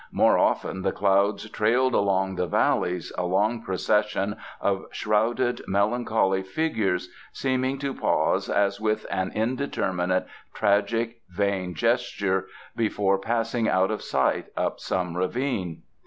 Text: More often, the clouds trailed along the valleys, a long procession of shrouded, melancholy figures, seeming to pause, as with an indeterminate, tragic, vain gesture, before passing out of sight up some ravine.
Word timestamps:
More 0.11 0.35
often, 0.39 0.81
the 0.81 0.91
clouds 0.91 1.47
trailed 1.51 1.93
along 1.93 2.33
the 2.33 2.47
valleys, 2.47 3.11
a 3.19 3.23
long 3.25 3.61
procession 3.61 4.35
of 4.59 4.85
shrouded, 4.89 5.61
melancholy 5.67 6.41
figures, 6.41 7.09
seeming 7.31 7.77
to 7.77 7.93
pause, 7.93 8.49
as 8.49 8.81
with 8.81 9.05
an 9.11 9.31
indeterminate, 9.31 10.25
tragic, 10.55 11.21
vain 11.29 11.75
gesture, 11.75 12.47
before 12.75 13.19
passing 13.19 13.69
out 13.69 13.91
of 13.91 14.01
sight 14.01 14.47
up 14.57 14.79
some 14.79 15.15
ravine. 15.15 15.83